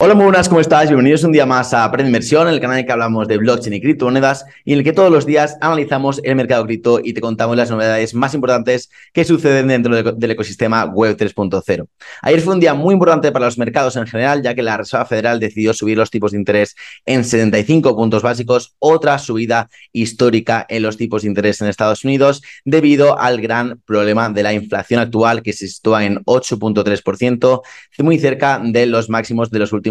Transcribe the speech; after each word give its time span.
Hola, 0.00 0.14
muy 0.14 0.26
buenas, 0.26 0.48
¿cómo 0.48 0.60
estás? 0.60 0.86
Bienvenidos 0.86 1.24
un 1.24 1.32
día 1.32 1.44
más 1.44 1.74
a 1.74 1.82
Aprende 1.82 2.16
el 2.16 2.30
canal 2.30 2.76
en 2.76 2.78
el 2.78 2.86
que 2.86 2.92
hablamos 2.92 3.26
de 3.26 3.36
blockchain 3.36 3.74
y 3.74 3.80
criptomonedas 3.80 4.46
y 4.64 4.72
en 4.72 4.78
el 4.78 4.84
que 4.84 4.92
todos 4.92 5.10
los 5.10 5.26
días 5.26 5.58
analizamos 5.60 6.20
el 6.22 6.36
mercado 6.36 6.64
cripto 6.66 7.00
y 7.02 7.14
te 7.14 7.20
contamos 7.20 7.56
las 7.56 7.68
novedades 7.68 8.14
más 8.14 8.32
importantes 8.32 8.90
que 9.12 9.24
suceden 9.24 9.66
dentro 9.66 10.00
del 10.00 10.30
ecosistema 10.30 10.84
Web 10.84 11.16
3.0. 11.16 11.88
Ayer 12.22 12.40
fue 12.40 12.54
un 12.54 12.60
día 12.60 12.74
muy 12.74 12.92
importante 12.92 13.32
para 13.32 13.46
los 13.46 13.58
mercados 13.58 13.96
en 13.96 14.06
general, 14.06 14.40
ya 14.40 14.54
que 14.54 14.62
la 14.62 14.76
Reserva 14.76 15.04
Federal 15.04 15.40
decidió 15.40 15.74
subir 15.74 15.98
los 15.98 16.12
tipos 16.12 16.30
de 16.30 16.38
interés 16.38 16.76
en 17.04 17.24
75 17.24 17.96
puntos 17.96 18.22
básicos, 18.22 18.76
otra 18.78 19.18
subida 19.18 19.68
histórica 19.92 20.64
en 20.68 20.84
los 20.84 20.96
tipos 20.96 21.22
de 21.22 21.28
interés 21.28 21.60
en 21.60 21.66
Estados 21.66 22.04
Unidos, 22.04 22.40
debido 22.64 23.18
al 23.18 23.40
gran 23.40 23.80
problema 23.84 24.28
de 24.28 24.44
la 24.44 24.52
inflación 24.52 25.00
actual 25.00 25.42
que 25.42 25.52
se 25.52 25.66
sitúa 25.66 26.04
en 26.04 26.24
8.3%, 26.24 27.62
muy 27.98 28.20
cerca 28.20 28.60
de 28.62 28.86
los 28.86 29.10
máximos 29.10 29.50
de 29.50 29.58
los 29.58 29.72
últimos 29.72 29.87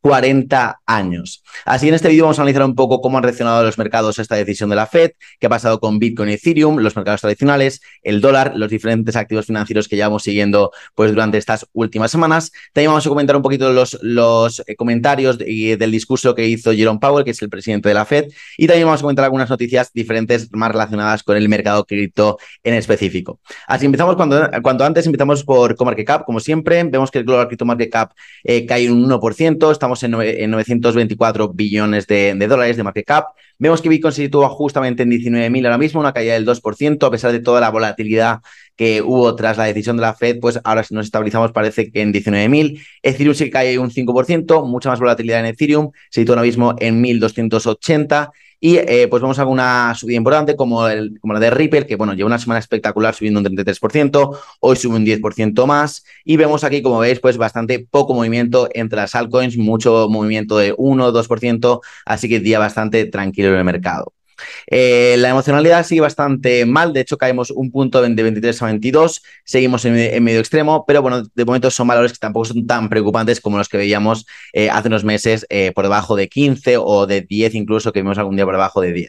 40 0.00 0.80
años. 0.86 1.42
Así 1.64 1.88
en 1.88 1.94
este 1.94 2.08
vídeo 2.08 2.24
vamos 2.24 2.38
a 2.38 2.42
analizar 2.42 2.64
un 2.64 2.74
poco 2.74 3.00
cómo 3.00 3.18
han 3.18 3.24
reaccionado 3.24 3.62
los 3.62 3.78
mercados 3.78 4.18
a 4.18 4.22
esta 4.22 4.36
decisión 4.36 4.70
de 4.70 4.76
la 4.76 4.86
Fed, 4.86 5.12
qué 5.40 5.46
ha 5.46 5.50
pasado 5.50 5.80
con 5.80 5.98
Bitcoin 5.98 6.30
y 6.30 6.34
Ethereum, 6.34 6.78
los 6.78 6.94
mercados 6.94 7.20
tradicionales, 7.20 7.80
el 8.02 8.20
dólar, 8.20 8.52
los 8.56 8.70
diferentes 8.70 9.16
activos 9.16 9.46
financieros 9.46 9.88
que 9.88 9.96
llevamos 9.96 10.22
siguiendo 10.22 10.70
pues, 10.94 11.10
durante 11.10 11.38
estas 11.38 11.66
últimas 11.72 12.10
semanas. 12.10 12.52
También 12.72 12.90
vamos 12.90 13.06
a 13.06 13.08
comentar 13.08 13.36
un 13.36 13.42
poquito 13.42 13.72
los, 13.72 13.98
los 14.02 14.62
eh, 14.66 14.76
comentarios 14.76 15.38
y 15.44 15.76
del 15.76 15.90
discurso 15.90 16.34
que 16.34 16.46
hizo 16.46 16.72
Jerome 16.72 17.00
Powell, 17.00 17.24
que 17.24 17.32
es 17.32 17.42
el 17.42 17.50
presidente 17.50 17.88
de 17.88 17.94
la 17.94 18.04
Fed, 18.04 18.26
y 18.56 18.66
también 18.66 18.86
vamos 18.86 19.00
a 19.00 19.02
comentar 19.02 19.24
algunas 19.24 19.50
noticias 19.50 19.92
diferentes 19.92 20.48
más 20.52 20.70
relacionadas 20.70 21.22
con 21.22 21.36
el 21.36 21.48
mercado 21.48 21.84
cripto 21.84 22.38
en 22.62 22.74
específico. 22.74 23.40
Así 23.66 23.86
empezamos 23.86 24.16
cuando, 24.16 24.48
cuando 24.62 24.84
antes, 24.84 25.06
empezamos 25.06 25.44
por 25.44 25.74
CoMarketCap, 25.76 26.24
como 26.24 26.40
siempre, 26.40 26.84
vemos 26.84 27.10
que 27.10 27.18
el 27.18 27.24
Global 27.24 27.48
Crypto 27.48 27.64
Market 27.64 27.90
Cap 27.90 28.12
eh, 28.44 28.64
cae 28.66 28.90
un 28.90 29.08
1%, 29.08 29.37
estamos 29.70 30.02
en, 30.02 30.12
924 30.12 31.52
billones 31.52 32.06
de, 32.06 32.34
dólares 32.48 32.76
de 32.76 32.82
market 32.82 33.06
cap. 33.06 33.24
Vemos 33.58 33.82
que 33.82 33.88
Bitcoin 33.88 34.12
se 34.12 34.22
sitúa 34.22 34.48
justamente 34.48 35.02
en 35.02 35.10
19.000 35.10 35.64
ahora 35.64 35.78
mismo, 35.78 36.00
una 36.00 36.12
caída 36.12 36.34
del 36.34 36.46
2%, 36.46 37.06
a 37.06 37.10
pesar 37.10 37.32
de 37.32 37.40
toda 37.40 37.60
la 37.60 37.70
volatilidad 37.70 38.40
que 38.78 39.02
hubo 39.02 39.34
tras 39.34 39.58
la 39.58 39.64
decisión 39.64 39.96
de 39.96 40.02
la 40.02 40.14
Fed, 40.14 40.38
pues 40.40 40.60
ahora 40.62 40.84
nos 40.90 41.06
estabilizamos, 41.06 41.52
parece 41.52 41.90
que 41.90 42.00
en 42.00 42.12
19.000. 42.12 42.80
Ethereum 43.02 43.34
se 43.34 43.50
cae 43.50 43.78
un 43.78 43.90
5%, 43.90 44.64
mucha 44.64 44.88
más 44.88 45.00
volatilidad 45.00 45.40
en 45.40 45.46
Ethereum, 45.46 45.90
se 46.08 46.20
sitúa 46.20 46.36
ahora 46.36 46.46
mismo 46.46 46.76
en 46.78 47.02
1.280 47.02 48.30
y 48.60 48.76
eh, 48.76 49.06
pues 49.08 49.20
vamos 49.20 49.38
a 49.38 49.46
una 49.46 49.94
subida 49.94 50.16
importante 50.16 50.56
como, 50.56 50.88
el, 50.88 51.18
como 51.20 51.34
la 51.34 51.40
de 51.40 51.50
Ripple, 51.50 51.86
que 51.86 51.96
bueno, 51.96 52.14
lleva 52.14 52.28
una 52.28 52.38
semana 52.38 52.60
espectacular 52.60 53.14
subiendo 53.14 53.40
un 53.40 53.46
33%, 53.46 54.38
hoy 54.60 54.76
sube 54.76 54.96
un 54.96 55.04
10% 55.04 55.66
más. 55.66 56.04
Y 56.24 56.36
vemos 56.36 56.62
aquí, 56.64 56.80
como 56.80 57.00
veis, 57.00 57.18
pues 57.20 57.36
bastante 57.36 57.86
poco 57.90 58.14
movimiento 58.14 58.68
entre 58.74 58.98
las 58.98 59.14
altcoins, 59.14 59.56
mucho 59.58 60.08
movimiento 60.08 60.56
de 60.56 60.72
1 60.76 61.12
2%, 61.12 61.80
así 62.06 62.28
que 62.28 62.40
día 62.40 62.58
bastante 62.58 63.06
tranquilo 63.06 63.48
en 63.50 63.56
el 63.56 63.64
mercado. 63.64 64.12
Eh, 64.66 65.16
la 65.18 65.30
emocionalidad 65.30 65.84
sigue 65.84 66.00
bastante 66.00 66.66
mal, 66.66 66.92
de 66.92 67.00
hecho 67.00 67.18
caemos 67.18 67.50
un 67.50 67.70
punto 67.70 68.02
de 68.02 68.22
23 68.22 68.62
a 68.62 68.66
22, 68.66 69.22
seguimos 69.44 69.84
en, 69.84 70.22
medio 70.22 70.40
extremo, 70.40 70.84
pero 70.86 71.02
bueno, 71.02 71.22
de 71.22 71.44
momento 71.44 71.70
son 71.70 71.88
valores 71.88 72.12
que 72.12 72.18
tampoco 72.18 72.46
son 72.46 72.66
tan 72.66 72.88
preocupantes 72.88 73.40
como 73.40 73.58
los 73.58 73.68
que 73.68 73.76
veíamos 73.76 74.26
eh, 74.52 74.70
hace 74.70 74.88
unos 74.88 75.04
meses 75.04 75.46
eh, 75.48 75.72
por 75.74 75.84
debajo 75.84 76.16
de 76.16 76.28
15 76.28 76.76
o 76.78 77.06
de 77.06 77.22
10 77.22 77.54
incluso, 77.54 77.92
que 77.92 78.02
vimos 78.02 78.18
algún 78.18 78.36
día 78.36 78.44
por 78.44 78.54
debajo 78.54 78.80
de 78.80 78.92
10. 78.92 79.08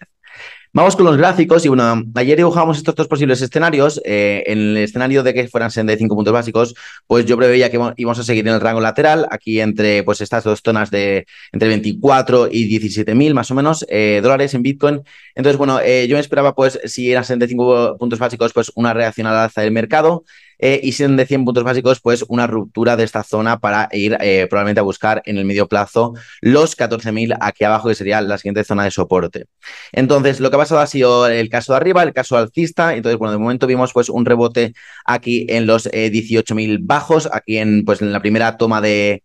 Vamos 0.72 0.95
con 0.95 1.06
los 1.06 1.17
gráficos 1.17 1.66
y 1.66 1.67
bueno, 1.67 2.03
ayer 2.14 2.38
dibujamos 2.38 2.78
estos 2.78 2.94
dos 2.94 3.08
posibles 3.08 3.42
escenarios. 3.42 4.00
Eh, 4.06 4.44
en 4.45 4.59
el 4.59 4.78
escenario 4.78 5.23
de 5.23 5.34
que 5.34 5.48
fueran 5.48 5.72
65 5.72 6.16
puntos 6.16 6.31
básicos, 6.31 6.76
pues 7.08 7.26
yo 7.26 7.38
preveía 7.38 7.72
que 7.72 7.80
íbamos 7.98 8.20
a 8.20 8.23
seguir 8.23 8.48
en 8.48 8.53
el 8.53 8.61
rango 8.61 8.80
lateral, 8.80 9.28
aquí 9.31 9.59
entre 9.61 10.03
pues 10.03 10.22
estas 10.22 10.44
dos 10.44 10.61
zonas 10.64 10.92
de 10.92 11.26
entre 11.52 11.70
24 11.70 12.50
y 12.52 12.66
17 12.66 13.16
mil 13.16 13.34
más 13.34 13.50
o 13.50 13.56
menos 13.56 13.84
eh, 13.89 14.20
dólares 14.22 14.53
en 14.53 14.61
Bitcoin. 14.61 15.02
Entonces, 15.34 15.58
bueno, 15.58 15.80
eh, 15.84 16.06
yo 16.08 16.16
me 16.16 16.22
esperaba 16.22 16.53
pues 16.53 16.80
si 16.86 17.11
eran 17.11 17.23
65 17.23 17.98
puntos 17.98 18.20
básicos, 18.20 18.54
pues 18.54 18.72
una 18.76 18.93
reacción 18.93 19.26
al 19.26 19.38
alza 19.38 19.61
del 19.61 19.72
mercado. 19.72 20.23
Eh, 20.59 20.81
y 20.83 20.92
siendo 20.92 21.21
de 21.21 21.25
100 21.25 21.45
puntos 21.45 21.64
básicos, 21.64 22.02
pues 22.02 22.25
una 22.27 22.45
ruptura 22.45 22.97
de 22.97 23.05
esta 23.05 23.23
zona 23.23 23.59
para 23.59 23.87
ir 23.93 24.17
eh, 24.20 24.45
probablemente 24.49 24.81
a 24.81 24.83
buscar 24.83 25.21
en 25.25 25.37
el 25.37 25.45
medio 25.45 25.67
plazo 25.67 26.14
los 26.42 26.77
14.000 26.77 27.37
aquí 27.39 27.64
abajo, 27.64 27.87
que 27.87 27.95
sería 27.95 28.21
la 28.21 28.37
siguiente 28.37 28.65
zona 28.65 28.83
de 28.83 28.92
soporte. 28.92 29.45
Entonces, 29.93 30.42
lo 30.42 30.49
que 30.49 30.58
ha 30.58 30.59
pasado 30.59 30.81
ha 30.81 30.87
sido 30.87 31.27
el 31.27 31.49
caso 31.49 31.73
de 31.73 31.77
arriba, 31.77 32.03
el 32.03 32.14
caso 32.14 32.37
alcista. 32.37 32.93
Entonces, 32.93 33.17
bueno, 33.17 33.31
de 33.31 33.37
momento 33.37 33.67
vimos 33.67 33.93
pues 33.93 34.09
un 34.09 34.25
rebote 34.25 34.73
aquí 35.05 35.45
en 35.49 35.65
los 35.65 35.87
18.000 35.87 36.75
eh, 36.75 36.77
bajos, 36.81 37.30
aquí 37.31 37.58
en, 37.58 37.86
pues, 37.86 38.02
en 38.02 38.11
la 38.11 38.19
primera 38.19 38.58
toma 38.58 38.81
de, 38.81 39.23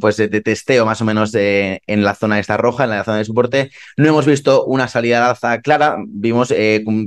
pues 0.00 0.16
de, 0.16 0.28
testeo 0.28 0.86
más 0.86 1.00
o 1.02 1.04
menos 1.04 1.32
en 1.34 2.04
la 2.04 2.14
zona 2.14 2.38
esta 2.38 2.56
roja, 2.56 2.84
en 2.84 2.90
la 2.90 3.04
zona 3.04 3.18
de 3.18 3.24
soporte. 3.26 3.70
No 3.96 4.08
hemos 4.08 4.26
visto 4.26 4.64
una 4.64 4.88
salida 4.88 5.20
de 5.20 5.26
alza 5.26 5.60
clara, 5.60 5.96
vimos 6.06 6.52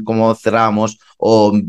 cómo 0.05 0.35
cerrábamos 0.35 0.99
o 1.17 1.59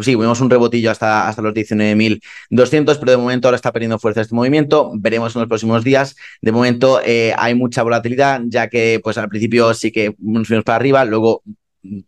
sí, 0.00 0.14
vimos 0.14 0.40
un 0.40 0.50
rebotillo 0.50 0.90
hasta, 0.90 1.28
hasta 1.28 1.42
los 1.42 1.54
19.200, 1.54 2.98
pero 2.98 3.12
de 3.12 3.16
momento 3.16 3.48
ahora 3.48 3.56
está 3.56 3.72
perdiendo 3.72 3.98
fuerza 3.98 4.20
este 4.20 4.34
movimiento. 4.34 4.92
Veremos 4.94 5.34
en 5.34 5.40
los 5.40 5.48
próximos 5.48 5.84
días. 5.84 6.16
De 6.40 6.52
momento 6.52 7.00
eh, 7.04 7.34
hay 7.36 7.54
mucha 7.54 7.82
volatilidad, 7.82 8.42
ya 8.46 8.68
que 8.68 9.00
pues 9.02 9.18
al 9.18 9.28
principio 9.28 9.74
sí 9.74 9.92
que 9.92 10.14
nos 10.18 10.48
fuimos 10.48 10.64
para 10.64 10.76
arriba, 10.76 11.04
luego 11.04 11.42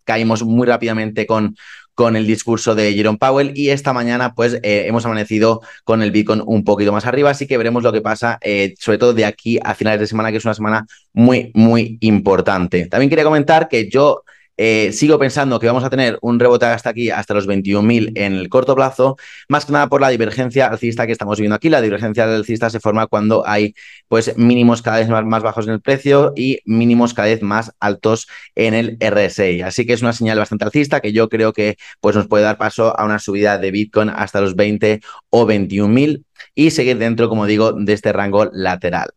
caímos 0.04 0.42
muy 0.42 0.66
rápidamente 0.66 1.26
con, 1.26 1.56
con 1.96 2.14
el 2.14 2.26
discurso 2.26 2.74
de 2.74 2.92
Jerome 2.92 3.18
Powell 3.18 3.52
y 3.54 3.70
esta 3.70 3.94
mañana 3.94 4.34
pues 4.34 4.54
eh, 4.62 4.84
hemos 4.86 5.06
amanecido 5.06 5.62
con 5.82 6.02
el 6.02 6.10
Bitcoin 6.10 6.42
un 6.44 6.62
poquito 6.62 6.92
más 6.92 7.06
arriba, 7.06 7.30
así 7.30 7.46
que 7.46 7.56
veremos 7.56 7.82
lo 7.82 7.90
que 7.90 8.02
pasa, 8.02 8.38
eh, 8.42 8.74
sobre 8.78 8.98
todo 8.98 9.14
de 9.14 9.24
aquí 9.24 9.58
a 9.62 9.74
finales 9.74 10.00
de 10.00 10.06
semana, 10.06 10.30
que 10.30 10.36
es 10.36 10.44
una 10.44 10.52
semana 10.52 10.86
muy, 11.14 11.50
muy 11.54 11.96
importante. 12.00 12.86
También 12.86 13.08
quería 13.08 13.24
comentar 13.24 13.68
que 13.68 13.88
yo 13.88 14.24
eh, 14.56 14.92
sigo 14.92 15.18
pensando 15.18 15.60
que 15.60 15.66
vamos 15.66 15.84
a 15.84 15.90
tener 15.90 16.18
un 16.22 16.38
rebote 16.40 16.66
hasta 16.66 16.90
aquí, 16.90 17.10
hasta 17.10 17.34
los 17.34 17.46
21.000 17.46 18.12
en 18.14 18.34
el 18.34 18.48
corto 18.48 18.74
plazo, 18.74 19.16
más 19.48 19.64
que 19.66 19.72
nada 19.72 19.88
por 19.88 20.00
la 20.00 20.08
divergencia 20.08 20.66
alcista 20.66 21.06
que 21.06 21.12
estamos 21.12 21.38
viendo 21.38 21.54
aquí. 21.54 21.68
La 21.68 21.80
divergencia 21.80 22.24
alcista 22.24 22.70
se 22.70 22.80
forma 22.80 23.06
cuando 23.06 23.46
hay 23.46 23.74
pues 24.08 24.36
mínimos 24.36 24.82
cada 24.82 24.98
vez 24.98 25.08
más, 25.08 25.42
bajos 25.42 25.66
en 25.66 25.74
el 25.74 25.80
precio 25.80 26.32
y 26.36 26.60
mínimos 26.64 27.14
cada 27.14 27.28
vez 27.28 27.42
más 27.42 27.72
altos 27.80 28.28
en 28.54 28.74
el 28.74 28.96
RSI. 29.00 29.62
Así 29.62 29.86
que 29.86 29.92
es 29.92 30.02
una 30.02 30.12
señal 30.12 30.38
bastante 30.38 30.64
alcista 30.64 31.00
que 31.00 31.12
yo 31.12 31.28
creo 31.28 31.52
que 31.52 31.76
pues, 32.00 32.16
nos 32.16 32.26
puede 32.28 32.44
dar 32.44 32.58
paso 32.58 32.98
a 32.98 33.04
una 33.04 33.18
subida 33.18 33.58
de 33.58 33.70
Bitcoin 33.70 34.08
hasta 34.10 34.40
los 34.40 34.56
20 34.56 35.00
o 35.30 35.46
21.000 35.46 36.24
y 36.54 36.70
seguir 36.70 36.98
dentro, 36.98 37.28
como 37.28 37.46
digo, 37.46 37.72
de 37.72 37.92
este 37.92 38.12
rango 38.12 38.50
lateral. 38.52 39.15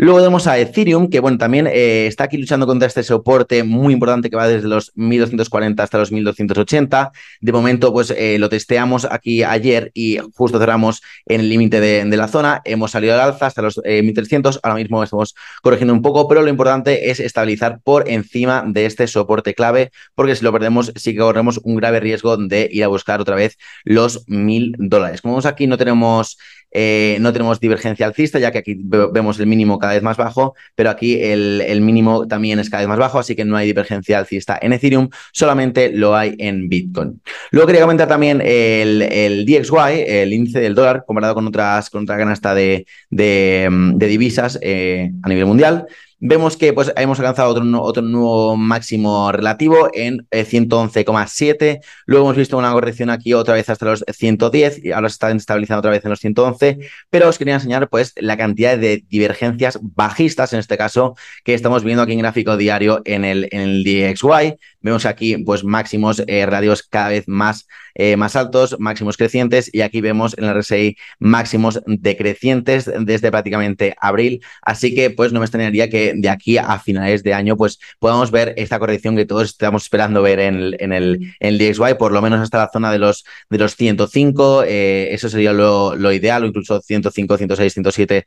Luego 0.00 0.20
tenemos 0.20 0.46
a 0.46 0.56
Ethereum, 0.60 1.10
que 1.10 1.18
bueno, 1.18 1.38
también 1.38 1.66
eh, 1.66 2.06
está 2.06 2.22
aquí 2.24 2.36
luchando 2.36 2.68
contra 2.68 2.86
este 2.86 3.02
soporte 3.02 3.64
muy 3.64 3.92
importante 3.92 4.30
que 4.30 4.36
va 4.36 4.46
desde 4.46 4.68
los 4.68 4.92
1240 4.94 5.82
hasta 5.82 5.98
los 5.98 6.12
1280. 6.12 7.10
De 7.40 7.52
momento, 7.52 7.92
pues 7.92 8.14
eh, 8.16 8.38
lo 8.38 8.48
testeamos 8.48 9.08
aquí 9.10 9.42
ayer 9.42 9.90
y 9.94 10.18
justo 10.36 10.60
cerramos 10.60 11.02
en 11.26 11.40
el 11.40 11.48
límite 11.48 11.80
de, 11.80 12.16
la 12.16 12.28
zona. 12.28 12.62
Hemos 12.64 12.92
salido 12.92 13.14
al 13.14 13.20
alza 13.22 13.46
hasta 13.46 13.60
los 13.60 13.80
1300. 13.84 14.54
Eh, 14.54 14.60
Ahora 14.62 14.76
mismo 14.76 15.02
estamos 15.02 15.34
corrigiendo 15.62 15.94
un 15.94 16.02
poco, 16.02 16.28
pero 16.28 16.42
lo 16.42 16.48
importante 16.48 17.10
es 17.10 17.18
estabilizar 17.18 17.80
por 17.82 18.08
encima 18.08 18.62
de 18.64 18.86
este 18.86 19.08
soporte 19.08 19.54
clave, 19.54 19.90
porque 20.14 20.36
si 20.36 20.44
lo 20.44 20.52
perdemos, 20.52 20.92
sí 20.94 21.12
que 21.12 21.18
corremos 21.18 21.58
un 21.64 21.74
grave 21.74 21.98
riesgo 21.98 22.36
de 22.36 22.68
ir 22.70 22.84
a 22.84 22.88
buscar 22.88 23.20
otra 23.20 23.34
vez 23.34 23.58
los 23.82 24.22
1000 24.28 24.76
dólares. 24.78 25.22
Como 25.22 25.34
vemos 25.34 25.46
aquí, 25.46 25.66
no 25.66 25.76
tenemos 25.76 26.38
eh, 26.70 27.16
no 27.20 27.32
tenemos 27.32 27.60
divergencia 27.60 28.06
alcista, 28.06 28.38
ya 28.38 28.50
que 28.50 28.58
aquí 28.58 28.76
vemos 28.78 29.38
el 29.40 29.46
mínimo 29.46 29.78
cada 29.78 29.94
vez 29.94 30.02
más 30.02 30.16
bajo, 30.16 30.54
pero 30.74 30.90
aquí 30.90 31.20
el, 31.20 31.80
mínimo 31.80 32.26
también 32.26 32.58
es 32.58 32.70
cada 32.70 32.82
vez 32.82 32.88
más 32.88 32.98
bajo, 32.98 33.18
así 33.18 33.34
que 33.34 33.44
no 33.44 33.56
hay 33.56 33.66
divergencia 33.66 34.18
alcista 34.18 34.58
en 34.60 34.72
Ethereum, 34.72 35.08
solamente 35.32 35.90
lo 35.92 36.14
hay 36.14 36.34
en 36.38 36.68
Bitcoin. 36.68 37.20
Luego 37.50 37.66
quería 37.66 37.82
comentar 37.82 38.08
también 38.08 38.42
el, 38.44 39.44
DXY, 39.46 40.04
el 40.06 40.32
índice 40.32 40.60
del 40.60 40.74
dólar, 40.74 41.04
comparado 41.06 41.34
con 41.34 41.46
otras 41.46 41.90
con 41.90 42.02
otra 42.02 42.16
canasta 42.16 42.54
de, 42.54 42.86
divisas 43.10 44.58
eh, 44.62 45.10
a 45.22 45.28
nivel 45.28 45.46
mundial. 45.46 45.86
Vemos 46.20 46.56
que 46.56 46.72
pues, 46.72 46.92
hemos 46.96 47.20
alcanzado 47.20 47.50
otro, 47.50 47.64
otro 47.80 48.02
nuevo 48.02 48.56
máximo 48.56 49.30
relativo 49.30 49.88
en 49.94 50.26
111,7. 50.32 51.62
Eh, 51.62 51.80
Luego 52.06 52.26
hemos 52.26 52.36
visto 52.36 52.58
una 52.58 52.72
corrección 52.72 53.08
aquí 53.10 53.34
otra 53.34 53.54
vez 53.54 53.70
hasta 53.70 53.86
los 53.86 54.04
110 54.08 54.84
y 54.84 54.90
ahora 54.90 55.08
se 55.08 55.12
está 55.12 55.30
estabilizando 55.30 55.78
otra 55.78 55.92
vez 55.92 56.04
en 56.04 56.10
los 56.10 56.18
111. 56.18 56.78
Pero 57.08 57.28
os 57.28 57.38
quería 57.38 57.54
enseñar 57.54 57.88
pues, 57.88 58.14
la 58.16 58.36
cantidad 58.36 58.76
de 58.76 59.04
divergencias 59.08 59.78
bajistas, 59.80 60.52
en 60.52 60.58
este 60.58 60.76
caso, 60.76 61.14
que 61.44 61.54
estamos 61.54 61.84
viendo 61.84 62.02
aquí 62.02 62.14
en 62.14 62.18
gráfico 62.18 62.56
diario 62.56 63.00
en 63.04 63.24
el, 63.24 63.48
el 63.52 63.84
DXY. 63.84 64.56
Vemos 64.80 65.06
aquí 65.06 65.36
pues, 65.38 65.62
máximos 65.62 66.22
eh, 66.26 66.46
radios 66.46 66.82
cada 66.82 67.10
vez 67.10 67.28
más, 67.28 67.68
eh, 67.94 68.16
más 68.16 68.36
altos, 68.36 68.76
máximos 68.78 69.16
crecientes 69.16 69.70
y 69.72 69.82
aquí 69.82 70.00
vemos 70.00 70.36
en 70.38 70.44
el 70.44 70.54
RSI 70.54 70.96
máximos 71.18 71.80
decrecientes 71.86 72.90
desde 73.00 73.30
prácticamente 73.30 73.96
abril. 74.00 74.40
Así 74.62 74.94
que 74.94 75.10
pues 75.10 75.32
no 75.32 75.40
me 75.40 75.46
extrañaría 75.46 75.88
que 75.88 76.07
de 76.16 76.28
aquí 76.28 76.58
a 76.58 76.78
finales 76.78 77.22
de 77.22 77.34
año 77.34 77.56
pues 77.56 77.78
podamos 77.98 78.30
ver 78.30 78.54
esta 78.56 78.78
corrección 78.78 79.16
que 79.16 79.26
todos 79.26 79.48
estamos 79.50 79.82
esperando 79.82 80.22
ver 80.22 80.40
en 80.40 80.54
el, 80.56 80.76
en 80.78 80.92
el, 80.92 81.58
DXY, 81.58 81.94
por 81.98 82.12
lo 82.12 82.22
menos 82.22 82.40
hasta 82.40 82.58
la 82.58 82.70
zona 82.72 82.92
de 82.92 82.98
los, 82.98 83.24
de 83.50 83.58
los 83.58 83.76
105. 83.76 84.64
Eh, 84.64 85.08
eso 85.12 85.28
sería 85.28 85.52
lo, 85.52 85.96
lo, 85.96 86.12
ideal, 86.12 86.44
o 86.44 86.46
incluso 86.46 86.80
105, 86.80 87.36
106, 87.36 87.72
107 87.72 88.24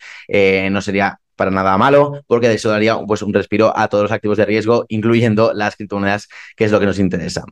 no 0.72 0.82
sería 0.82 1.21
para 1.36 1.52
nada 1.52 1.78
malo, 1.78 2.22
porque 2.28 2.52
eso 2.52 2.70
daría 2.70 2.98
pues, 3.08 3.22
un 3.22 3.34
respiro 3.34 3.76
a 3.78 3.88
todos 3.88 4.04
los 4.04 4.12
activos 4.12 4.38
de 4.38 4.46
riesgo, 4.46 4.86
incluyendo 4.90 5.54
las 5.54 5.76
criptomonedas, 5.76 6.28
que 6.56 6.66
es 6.66 6.72
lo 6.72 6.80
que 6.80 6.86
nos 6.86 7.00
interesa. 7.00 7.44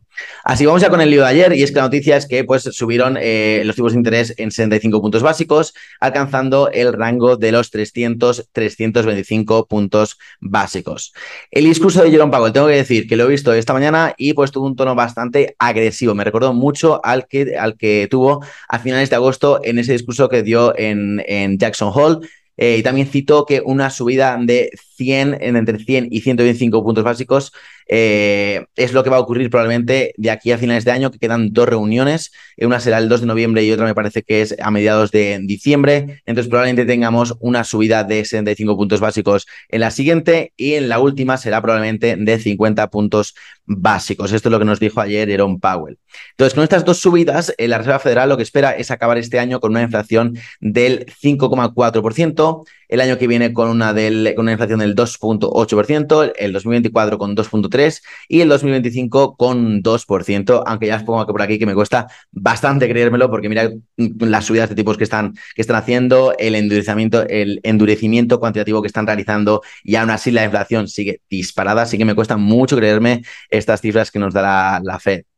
Así 0.43 0.65
vamos 0.65 0.81
ya 0.81 0.89
con 0.89 1.01
el 1.01 1.09
lío 1.09 1.21
de 1.21 1.27
ayer, 1.27 1.53
y 1.53 1.63
es 1.63 1.71
que 1.71 1.77
la 1.77 1.83
noticia 1.83 2.17
es 2.17 2.27
que 2.27 2.43
pues, 2.43 2.63
subieron 2.63 3.17
eh, 3.19 3.61
los 3.65 3.75
tipos 3.75 3.93
de 3.93 3.97
interés 3.97 4.33
en 4.37 4.51
65 4.51 5.01
puntos 5.01 5.23
básicos, 5.23 5.73
alcanzando 5.99 6.69
el 6.71 6.93
rango 6.93 7.37
de 7.37 7.51
los 7.51 7.71
300-325 7.71 9.67
puntos 9.67 10.17
básicos. 10.39 11.13
El 11.51 11.65
discurso 11.65 12.03
de 12.03 12.11
Jerome 12.11 12.31
Powell, 12.31 12.53
tengo 12.53 12.67
que 12.67 12.75
decir 12.75 13.07
que 13.07 13.15
lo 13.15 13.25
he 13.25 13.27
visto 13.27 13.53
esta 13.53 13.73
mañana 13.73 14.13
y 14.17 14.33
pues 14.33 14.51
tuvo 14.51 14.67
un 14.67 14.75
tono 14.75 14.95
bastante 14.95 15.55
agresivo. 15.59 16.15
Me 16.15 16.23
recordó 16.23 16.53
mucho 16.53 17.01
al 17.03 17.27
que, 17.27 17.57
al 17.57 17.77
que 17.77 18.07
tuvo 18.09 18.43
a 18.67 18.79
finales 18.79 19.09
de 19.09 19.15
agosto 19.15 19.59
en 19.63 19.79
ese 19.79 19.93
discurso 19.93 20.29
que 20.29 20.43
dio 20.43 20.77
en, 20.77 21.23
en 21.27 21.57
Jackson 21.57 21.91
Hall 21.93 22.27
eh, 22.61 22.75
y 22.77 22.83
también 22.83 23.07
citó 23.07 23.45
que 23.45 23.61
una 23.63 23.89
subida 23.89 24.37
de 24.37 24.69
100, 24.97 25.37
entre 25.39 25.79
100 25.79 26.09
y 26.11 26.19
125 26.19 26.83
puntos 26.83 27.05
básicos 27.05 27.53
eh, 27.87 28.65
es 28.75 28.91
lo 28.91 29.01
que 29.01 29.09
va 29.09 29.15
a 29.15 29.21
ocurrir 29.21 29.49
probablemente 29.49 30.13
de 30.17 30.29
aquí 30.29 30.51
a 30.51 30.57
finales 30.57 30.83
de 30.83 30.91
año, 30.91 31.09
que 31.09 31.19
quedan 31.19 31.53
dos 31.53 31.69
reuniones. 31.69 32.33
Una 32.57 32.81
será 32.81 32.97
el 32.97 33.07
2 33.07 33.21
de 33.21 33.27
noviembre 33.27 33.63
y 33.63 33.71
otra 33.71 33.85
me 33.85 33.95
parece 33.95 34.23
que 34.23 34.41
es 34.41 34.57
a 34.61 34.71
mediados 34.71 35.11
de 35.11 35.39
diciembre. 35.41 36.21
Entonces 36.25 36.49
probablemente 36.49 36.85
tengamos 36.85 37.35
una 37.39 37.63
subida 37.63 38.03
de 38.03 38.25
75 38.25 38.75
puntos 38.75 38.99
básicos 38.99 39.47
en 39.69 39.79
la 39.79 39.89
siguiente 39.89 40.51
y 40.57 40.73
en 40.73 40.89
la 40.89 40.99
última 40.99 41.37
será 41.37 41.61
probablemente 41.61 42.17
de 42.17 42.39
50 42.39 42.89
puntos 42.89 43.35
básicos. 43.65 44.33
Esto 44.33 44.49
es 44.49 44.51
lo 44.51 44.59
que 44.59 44.65
nos 44.65 44.81
dijo 44.81 44.99
ayer 44.99 45.29
Jerome 45.29 45.59
Powell. 45.61 45.97
Entonces, 46.31 46.55
con 46.55 46.63
estas 46.63 46.83
dos 46.83 46.97
subidas, 46.97 47.53
eh, 47.57 47.67
la 47.67 47.77
Reserva 47.77 47.99
Federal 47.99 48.29
lo 48.29 48.37
que 48.37 48.43
espera 48.43 48.71
es 48.71 48.91
acabar 48.91 49.17
este 49.17 49.39
año 49.39 49.59
con 49.59 49.71
una 49.71 49.83
inflación 49.83 50.37
del 50.59 51.05
5,4% 51.05 52.48
el 52.87 53.01
año 53.01 53.17
que 53.17 53.27
viene 53.27 53.53
con 53.53 53.69
una, 53.69 53.93
del, 53.93 54.33
con 54.35 54.45
una 54.45 54.53
inflación 54.53 54.79
del 54.79 54.95
2.8%, 54.95 56.33
el 56.37 56.53
2024 56.53 57.17
con 57.17 57.35
2.3% 57.35 58.01
y 58.27 58.41
el 58.41 58.49
2025 58.49 59.35
con 59.35 59.81
2%, 59.83 60.63
aunque 60.65 60.87
ya 60.87 60.97
os 60.97 61.03
pongo 61.03 61.25
que 61.25 61.31
por 61.31 61.41
aquí 61.41 61.59
que 61.59 61.65
me 61.65 61.75
cuesta 61.75 62.07
bastante 62.31 62.89
creérmelo 62.89 63.29
porque 63.29 63.49
mira 63.49 63.69
las 63.95 64.45
subidas 64.45 64.69
de 64.69 64.75
tipos 64.75 64.97
que 64.97 65.03
están, 65.03 65.33
que 65.55 65.61
están 65.61 65.75
haciendo, 65.75 66.33
el 66.37 66.55
endurecimiento, 66.55 67.27
el 67.27 67.59
endurecimiento 67.63 68.39
cuantitativo 68.39 68.81
que 68.81 68.87
están 68.87 69.05
realizando 69.05 69.61
y 69.83 69.95
aún 69.95 70.09
así 70.09 70.31
la 70.31 70.43
inflación 70.43 70.87
sigue 70.87 71.21
disparada, 71.29 71.83
así 71.83 71.97
que 71.97 72.05
me 72.05 72.15
cuesta 72.15 72.37
mucho 72.37 72.75
creerme 72.75 73.21
estas 73.49 73.81
cifras 73.81 74.11
que 74.11 74.19
nos 74.19 74.33
da 74.33 74.41
la, 74.41 74.81
la 74.83 74.99
Fed. 74.99 75.28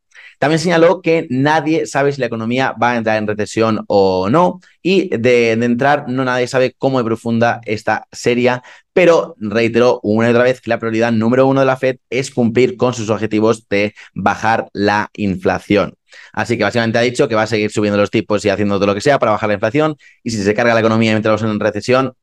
También 0.42 0.58
señaló 0.58 1.02
que 1.02 1.28
nadie 1.30 1.86
sabe 1.86 2.10
si 2.10 2.18
la 2.18 2.26
economía 2.26 2.72
va 2.72 2.90
a 2.90 2.96
entrar 2.96 3.16
en 3.16 3.28
recesión 3.28 3.84
o 3.86 4.28
no 4.28 4.58
y 4.82 5.16
de, 5.16 5.52
entrar 5.52 6.06
no 6.08 6.24
nadie 6.24 6.48
sabe 6.48 6.74
cómo 6.76 6.98
de 6.98 7.04
profunda 7.04 7.60
esta 7.64 8.08
seria, 8.10 8.60
pero 8.92 9.36
reiteró 9.38 10.00
una 10.02 10.26
y 10.26 10.30
otra 10.32 10.42
vez 10.42 10.60
que 10.60 10.68
la 10.68 10.80
prioridad 10.80 11.12
número 11.12 11.46
uno 11.46 11.60
de 11.60 11.66
la 11.66 11.76
Fed 11.76 11.98
es 12.10 12.32
cumplir 12.32 12.76
con 12.76 12.92
sus 12.92 13.08
objetivos 13.08 13.68
de 13.68 13.94
bajar 14.14 14.68
la 14.72 15.10
inflación. 15.14 15.94
Así 16.32 16.58
que 16.58 16.64
básicamente 16.64 16.98
ha 16.98 17.02
dicho 17.02 17.28
que 17.28 17.36
va 17.36 17.42
a 17.42 17.46
seguir 17.46 17.70
subiendo 17.70 17.96
los 17.96 18.10
tipos 18.10 18.44
y 18.44 18.48
haciendo 18.48 18.78
todo 18.78 18.86
lo 18.86 18.94
que 18.96 19.00
sea 19.00 19.20
para 19.20 19.30
bajar 19.30 19.48
la 19.48 19.54
inflación. 19.54 19.96
Y 20.24 20.30
si 20.30 20.42
se 20.42 20.54
carga 20.54 20.74
la 20.74 20.80
economía 20.80 21.12
y 21.12 21.14
entramos 21.14 21.42
en 21.42 21.60
recesión, 21.60 22.14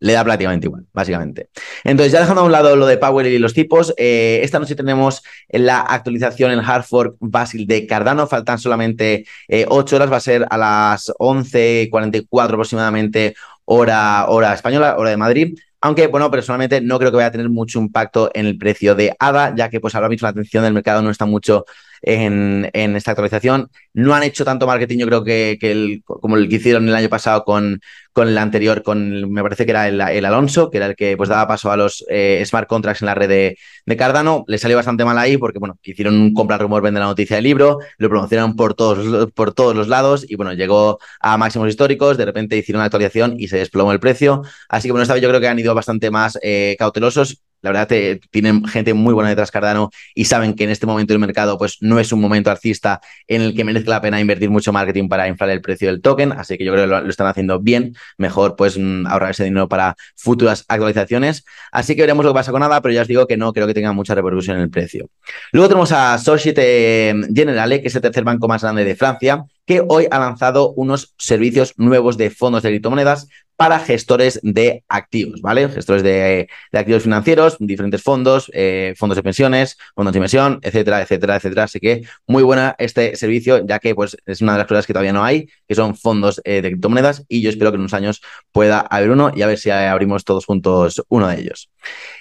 le 0.00 0.12
da 0.12 0.24
prácticamente 0.24 0.66
igual, 0.66 0.86
básicamente. 0.92 1.50
Entonces, 1.84 2.12
ya 2.12 2.20
dejando 2.20 2.42
a 2.42 2.44
un 2.44 2.52
lado 2.52 2.76
lo 2.76 2.86
de 2.86 2.98
Power 2.98 3.26
y 3.26 3.38
los 3.38 3.54
tipos, 3.54 3.94
eh, 3.96 4.40
esta 4.42 4.58
noche 4.58 4.74
tenemos 4.74 5.22
la 5.48 5.80
actualización 5.80 6.52
en 6.52 6.60
Hartford 6.60 7.14
Basil 7.20 7.66
de 7.66 7.86
Cardano. 7.86 8.26
Faltan 8.26 8.58
solamente 8.58 9.26
eh, 9.48 9.66
8 9.68 9.96
horas, 9.96 10.12
va 10.12 10.16
a 10.16 10.20
ser 10.20 10.46
a 10.50 10.56
las 10.56 11.12
11.44 11.18 12.26
aproximadamente, 12.42 13.34
hora, 13.64 14.26
hora 14.28 14.54
española, 14.54 14.96
hora 14.98 15.10
de 15.10 15.16
Madrid. 15.16 15.58
Aunque, 15.80 16.06
bueno, 16.08 16.30
personalmente 16.30 16.80
no 16.80 16.98
creo 16.98 17.10
que 17.10 17.16
vaya 17.16 17.28
a 17.28 17.32
tener 17.32 17.48
mucho 17.48 17.78
impacto 17.78 18.30
en 18.34 18.46
el 18.46 18.58
precio 18.58 18.94
de 18.94 19.14
ADA, 19.18 19.54
ya 19.54 19.68
que 19.68 19.78
pues 19.78 19.94
ahora 19.94 20.08
mismo 20.08 20.26
la 20.26 20.30
atención 20.30 20.64
del 20.64 20.72
mercado 20.72 21.02
no 21.02 21.10
está 21.10 21.26
mucho 21.26 21.64
en, 22.06 22.96
esta 22.96 23.10
actualización. 23.10 23.68
No 23.92 24.14
han 24.14 24.22
hecho 24.22 24.44
tanto 24.44 24.66
marketing, 24.66 24.98
yo 24.98 25.06
creo 25.06 25.24
que, 25.24 26.00
como 26.04 26.36
el 26.36 26.48
que 26.48 26.56
hicieron 26.56 26.88
el 26.88 26.94
año 26.94 27.08
pasado 27.08 27.44
con, 27.44 27.80
con 28.12 28.28
el 28.28 28.38
anterior, 28.38 28.82
con 28.82 29.30
me 29.32 29.42
parece 29.42 29.66
que 29.66 29.72
era 29.72 29.88
el, 29.88 30.24
Alonso, 30.24 30.70
que 30.70 30.78
era 30.78 30.86
el 30.86 30.96
que 30.96 31.16
pues 31.16 31.28
daba 31.28 31.48
paso 31.48 31.70
a 31.70 31.76
los 31.76 32.04
eh, 32.08 32.42
smart 32.46 32.68
contracts 32.68 33.02
en 33.02 33.06
la 33.06 33.14
red 33.14 33.28
de, 33.28 33.96
Cardano. 33.96 34.44
Le 34.46 34.58
salió 34.58 34.76
bastante 34.76 35.04
mal 35.04 35.18
ahí 35.18 35.36
porque, 35.36 35.58
bueno, 35.58 35.78
hicieron 35.82 36.14
un 36.14 36.32
compra 36.32 36.58
rumor, 36.58 36.82
vende 36.82 37.00
la 37.00 37.06
noticia 37.06 37.36
del 37.36 37.44
libro, 37.44 37.78
lo 37.98 38.08
promocionaron 38.08 38.54
por 38.54 38.74
todos, 38.74 39.32
por 39.32 39.52
todos 39.52 39.74
los 39.74 39.88
lados 39.88 40.24
y, 40.28 40.36
bueno, 40.36 40.52
llegó 40.52 40.98
a 41.20 41.36
máximos 41.36 41.68
históricos, 41.68 42.16
de 42.16 42.24
repente 42.24 42.56
hicieron 42.56 42.80
una 42.80 42.86
actualización 42.86 43.34
y 43.38 43.48
se 43.48 43.58
desplomó 43.58 43.92
el 43.92 44.00
precio. 44.00 44.42
Así 44.68 44.88
que, 44.88 44.92
bueno, 44.92 45.02
esta 45.02 45.14
vez 45.14 45.22
yo 45.22 45.28
creo 45.28 45.40
que 45.40 45.48
han 45.48 45.58
ido 45.58 45.74
bastante 45.74 46.10
más 46.10 46.38
eh, 46.42 46.76
cautelosos 46.78 47.42
la 47.62 47.70
verdad, 47.70 47.88
te, 47.88 48.20
tienen 48.30 48.64
gente 48.64 48.94
muy 48.94 49.14
buena 49.14 49.30
detrás 49.30 49.50
Cardano 49.50 49.90
y 50.14 50.26
saben 50.26 50.54
que 50.54 50.64
en 50.64 50.70
este 50.70 50.86
momento 50.86 51.12
del 51.12 51.20
mercado 51.20 51.58
pues, 51.58 51.78
no 51.80 51.98
es 51.98 52.12
un 52.12 52.20
momento 52.20 52.50
alcista 52.50 53.00
en 53.26 53.42
el 53.42 53.54
que 53.54 53.64
merece 53.64 53.88
la 53.88 54.00
pena 54.00 54.20
invertir 54.20 54.50
mucho 54.50 54.72
marketing 54.72 55.08
para 55.08 55.28
inflar 55.28 55.50
el 55.50 55.60
precio 55.60 55.88
del 55.88 56.00
token. 56.00 56.32
Así 56.32 56.56
que 56.56 56.64
yo 56.64 56.72
creo 56.72 56.84
que 56.84 56.88
lo, 56.88 57.08
están 57.08 57.26
haciendo 57.26 57.60
bien. 57.60 57.94
Mejor 58.18 58.56
pues 58.56 58.78
mm, 58.78 59.06
ahorrar 59.06 59.30
ese 59.30 59.44
dinero 59.44 59.68
para 59.68 59.96
futuras 60.16 60.64
actualizaciones. 60.68 61.44
Así 61.72 61.96
que 61.96 62.02
veremos 62.02 62.24
lo 62.24 62.32
que 62.32 62.36
pasa 62.36 62.52
con 62.52 62.60
nada, 62.60 62.80
pero 62.80 62.94
ya 62.94 63.02
os 63.02 63.08
digo 63.08 63.26
que 63.26 63.36
no 63.36 63.52
creo 63.52 63.66
que 63.66 63.74
tenga 63.74 63.92
mucha 63.92 64.14
repercusión 64.14 64.56
en 64.56 64.62
el 64.62 64.70
precio. 64.70 65.08
Luego 65.52 65.68
tenemos 65.68 65.92
a 65.92 66.18
Societe 66.18 67.14
Generale, 67.34 67.82
que 67.82 67.88
es 67.88 67.94
el 67.94 68.02
tercer 68.02 68.24
banco 68.24 68.48
más 68.48 68.62
grande 68.62 68.84
de 68.84 68.94
Francia, 68.94 69.44
que 69.66 69.82
hoy 69.88 70.06
ha 70.10 70.18
lanzado 70.18 70.72
unos 70.72 71.14
servicios 71.18 71.74
nuevos 71.76 72.16
de 72.16 72.30
fondos 72.30 72.62
de 72.62 72.70
criptomonedas 72.70 73.28
para 73.56 73.80
gestores 73.80 74.38
de 74.42 74.84
activos, 74.88 75.40
¿vale? 75.40 75.68
Gestores 75.68 76.02
de, 76.02 76.48
activos 76.72 77.02
financieros, 77.02 77.56
diferentes 77.58 78.02
fondos, 78.02 78.50
eh, 78.52 78.94
fondos 78.96 79.16
de 79.16 79.22
pensiones, 79.22 79.78
fondos 79.94 80.12
de 80.12 80.18
inversión, 80.18 80.58
etcétera, 80.62 81.02
etcétera, 81.02 81.36
etcétera. 81.36 81.62
Así 81.64 81.80
que 81.80 82.02
muy 82.26 82.42
buena 82.42 82.74
este 82.78 83.16
servicio, 83.16 83.66
ya 83.66 83.78
que 83.78 83.94
pues, 83.94 84.16
es 84.26 84.42
una 84.42 84.52
de 84.52 84.58
las 84.58 84.66
cosas 84.66 84.86
que 84.86 84.92
todavía 84.92 85.12
no 85.12 85.24
hay, 85.24 85.48
que 85.66 85.74
son 85.74 85.96
fondos 85.96 86.40
eh, 86.44 86.60
de 86.60 86.68
criptomonedas, 86.70 87.24
y 87.28 87.40
yo 87.40 87.50
espero 87.50 87.70
que 87.70 87.76
en 87.76 87.80
unos 87.80 87.94
años 87.94 88.20
pueda 88.52 88.80
haber 88.80 89.10
uno 89.10 89.32
y 89.34 89.42
a 89.42 89.46
ver 89.46 89.58
si 89.58 89.70
abrimos 89.70 90.24
todos 90.24 90.44
juntos 90.44 91.02
uno 91.08 91.28
de 91.28 91.40
ellos. 91.40 91.70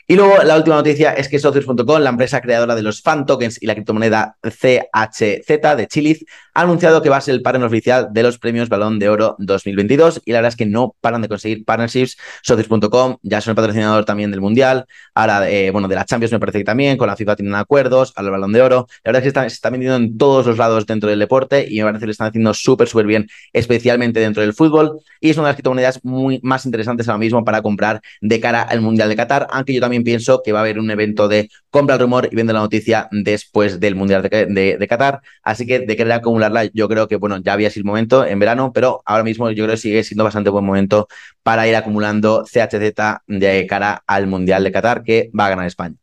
Y 0.07 0.15
luego 0.15 0.43
la 0.43 0.55
última 0.55 0.75
noticia 0.75 1.13
es 1.13 1.27
que 1.27 1.39
Socios.com, 1.39 1.99
la 1.99 2.11
empresa 2.11 2.39
creadora 2.39 2.75
de 2.75 2.83
los 2.83 3.01
fan 3.01 3.25
tokens 3.25 3.61
y 3.61 3.65
la 3.65 3.73
criptomoneda 3.73 4.37
CHZ 4.43 5.75
de 5.75 5.87
Chiliz, 5.87 6.25
ha 6.53 6.61
anunciado 6.61 7.01
que 7.01 7.09
va 7.09 7.17
a 7.17 7.21
ser 7.21 7.33
el 7.35 7.41
partner 7.41 7.65
oficial 7.65 8.09
de 8.11 8.23
los 8.23 8.37
premios 8.37 8.69
Balón 8.69 8.99
de 8.99 9.09
Oro 9.09 9.35
2022 9.39 10.21
y 10.23 10.31
la 10.31 10.39
verdad 10.39 10.49
es 10.49 10.55
que 10.55 10.67
no 10.67 10.95
paran 11.01 11.21
de 11.21 11.25
conseguir 11.27 11.66
partnerships. 11.66 12.18
Socios.com 12.42 13.18
ya 13.22 13.42
son 13.42 13.51
el 13.51 13.56
patrocinador 13.56 14.06
también 14.06 14.31
del 14.31 14.42
Mundial, 14.42 14.86
ahora, 15.14 15.49
eh, 15.49 15.71
bueno, 15.71 15.88
de 15.88 15.95
la 15.95 16.06
Champions 16.06 16.31
me 16.31 16.40
parece 16.40 16.59
que 16.59 16.64
también, 16.64 16.97
con 16.97 17.07
la 17.07 17.16
FIFA 17.16 17.35
tienen 17.35 17.56
acuerdos, 17.56 18.14
al 18.16 18.30
Balón 18.30 18.52
de 18.52 18.61
Oro. 18.61 18.88
La 19.04 19.11
verdad 19.11 19.26
es 19.26 19.33
que 19.33 19.49
se 19.49 19.56
está 19.56 19.69
vendiendo 19.69 19.97
en 19.97 20.18
todos 20.18 20.45
los 20.45 20.57
lados 20.57 20.85
dentro 20.85 21.09
del 21.09 21.19
deporte 21.19 21.66
y 21.69 21.78
me 21.80 21.85
parece 21.85 22.02
que 22.02 22.07
lo 22.07 22.11
están 22.11 22.28
haciendo 22.28 22.54
súper, 22.54 22.88
súper 22.88 23.06
bien, 23.06 23.28
especialmente 23.54 24.19
dentro 24.19 24.42
del 24.42 24.54
fútbol. 24.54 24.99
Y 25.19 25.30
es 25.30 25.38
una 25.38 25.47
de 25.47 25.49
las 25.49 25.56
criptomonedas 25.56 26.04
muy 26.04 26.40
más 26.44 26.66
interesantes 26.66 27.07
ahora 27.07 27.19
mismo 27.19 27.44
para 27.44 27.61
comprar 27.61 28.02
de 28.21 28.40
cara 28.40 28.61
al 28.61 28.81
Mundial 28.81 29.09
de 29.09 29.16
Qatar, 29.16 29.47
aunque 29.52 29.73
yo 29.73 29.81
también 29.81 30.04
pienso 30.04 30.42
que 30.44 30.52
va 30.52 30.59
a 30.59 30.61
haber 30.61 30.80
un 30.80 30.90
evento 30.92 31.28
de 31.28 31.49
compra 31.69 31.95
el 31.95 32.02
rumor 32.02 32.30
y 32.31 32.35
vende 32.35 32.54
la 32.54 32.59
noticia 32.59 33.07
después 33.11 33.80
del 33.80 33.95
Mundial 33.95 34.21
de, 34.21 34.88
Qatar. 34.88 35.21
Así 35.44 35.66
que 35.66 35.80
de 35.80 35.95
querer 35.95 36.14
acumularla, 36.14 36.66
yo 36.73 36.88
creo 36.88 37.07
que, 37.07 37.16
bueno, 37.18 37.38
ya 37.44 37.54
había 37.54 37.69
sido 37.69 37.81
el 37.81 37.85
momento 37.85 38.26
en 38.26 38.40
verano, 38.40 38.71
pero 38.73 39.02
ahora 39.06 39.23
mismo 39.23 39.49
yo 39.52 39.66
creo 39.66 39.76
que 39.76 39.81
sigue 39.81 40.04
siendo 40.04 40.23
bastante 40.23 40.49
buen 40.49 40.66
momento 40.66 41.07
para 41.44 41.68
ir 41.68 41.76
acumulando 41.76 42.44
CHZ 42.45 42.94
de 43.28 43.68
cara 43.68 44.04
al 44.07 44.28
Mundial 44.28 44.64
de 44.64 44.72
Qatar, 44.72 45.04
que 45.04 45.30
va 45.38 45.45
a 45.48 45.50
ganar 45.50 45.68
España. 45.68 45.95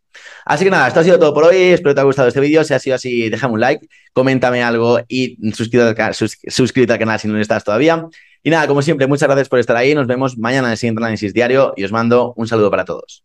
Así 0.45 0.65
que 0.65 0.71
nada, 0.71 0.89
esto 0.89 1.01
ha 1.01 1.05
sido 1.05 1.19
todo 1.19 1.35
por 1.35 1.45
hoy. 1.45 1.57
Espero 1.57 1.91
que 1.91 1.95
te 1.95 2.01
haya 2.01 2.07
gustado 2.07 2.29
este 2.29 2.41
vídeo. 2.41 2.65
Si 2.65 2.75
ha 2.75 2.79
sido 2.79 2.97
así, 2.97 3.29
déjame 3.29 3.55
un 3.55 3.61
like, 3.61 3.87
coméntame 4.13 4.63
algo 4.63 5.01
y 5.09 5.39
suscríbete 5.53 6.01
al, 6.03 6.15
suscríbete 6.15 6.93
al 6.93 6.99
canal 6.99 7.19
si 7.19 7.29
no 7.29 7.39
estás 7.41 7.65
todavía. 7.65 8.07
Y 8.43 8.51
nada, 8.51 8.67
como 8.67 8.83
siempre, 8.83 9.07
muchas 9.07 9.29
gracias 9.29 9.49
por 9.49 9.59
estar 9.59 9.77
ahí. 9.77 9.95
Nos 9.95 10.07
vemos 10.07 10.37
mañana 10.37 10.69
en 10.69 10.73
el 10.73 10.79
siguiente 10.79 11.01
análisis 11.01 11.33
diario 11.33 11.75
y 11.77 11.85
os 11.85 11.93
mando 11.93 12.35
un 12.37 12.49
saludo 12.49 12.71
para 12.71 12.85
todos. 12.85 13.21